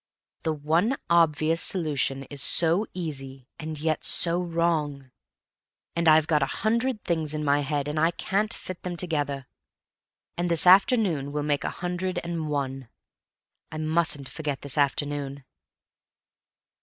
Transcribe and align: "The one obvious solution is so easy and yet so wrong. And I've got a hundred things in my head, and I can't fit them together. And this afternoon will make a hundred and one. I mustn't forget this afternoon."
"The 0.41 0.53
one 0.53 0.97
obvious 1.11 1.61
solution 1.61 2.23
is 2.23 2.41
so 2.41 2.87
easy 2.91 3.47
and 3.59 3.79
yet 3.79 4.03
so 4.03 4.41
wrong. 4.41 5.11
And 5.95 6.07
I've 6.07 6.25
got 6.25 6.41
a 6.41 6.47
hundred 6.65 7.03
things 7.03 7.35
in 7.35 7.43
my 7.45 7.59
head, 7.59 7.87
and 7.87 7.99
I 7.99 8.09
can't 8.09 8.51
fit 8.51 8.81
them 8.81 8.97
together. 8.97 9.45
And 10.37 10.49
this 10.49 10.65
afternoon 10.65 11.31
will 11.31 11.43
make 11.43 11.63
a 11.63 11.69
hundred 11.69 12.17
and 12.23 12.49
one. 12.49 12.89
I 13.71 13.77
mustn't 13.77 14.27
forget 14.27 14.63
this 14.63 14.75
afternoon." 14.75 15.43